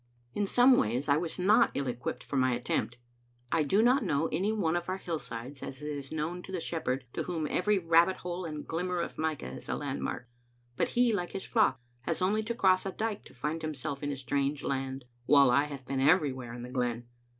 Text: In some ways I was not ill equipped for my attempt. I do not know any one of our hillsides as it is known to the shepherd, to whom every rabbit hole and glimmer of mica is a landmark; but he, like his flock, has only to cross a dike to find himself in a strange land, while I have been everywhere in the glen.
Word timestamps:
In 0.33 0.47
some 0.47 0.77
ways 0.77 1.07
I 1.07 1.17
was 1.17 1.37
not 1.37 1.69
ill 1.75 1.85
equipped 1.87 2.23
for 2.23 2.35
my 2.35 2.53
attempt. 2.53 2.97
I 3.51 3.61
do 3.61 3.83
not 3.83 4.03
know 4.03 4.29
any 4.31 4.51
one 4.51 4.75
of 4.75 4.89
our 4.89 4.97
hillsides 4.97 5.61
as 5.61 5.83
it 5.83 5.89
is 5.95 6.11
known 6.11 6.41
to 6.41 6.51
the 6.51 6.59
shepherd, 6.59 7.05
to 7.13 7.21
whom 7.21 7.45
every 7.47 7.77
rabbit 7.77 8.15
hole 8.15 8.43
and 8.43 8.67
glimmer 8.67 8.99
of 8.99 9.19
mica 9.19 9.45
is 9.45 9.69
a 9.69 9.75
landmark; 9.75 10.27
but 10.75 10.87
he, 10.97 11.13
like 11.13 11.33
his 11.33 11.45
flock, 11.45 11.79
has 12.07 12.19
only 12.19 12.41
to 12.41 12.55
cross 12.55 12.83
a 12.87 12.91
dike 12.91 13.23
to 13.25 13.35
find 13.35 13.61
himself 13.61 14.01
in 14.01 14.11
a 14.11 14.15
strange 14.17 14.63
land, 14.63 15.05
while 15.27 15.51
I 15.51 15.65
have 15.65 15.85
been 15.85 15.99
everywhere 15.99 16.51
in 16.55 16.63
the 16.63 16.71
glen. 16.71 17.05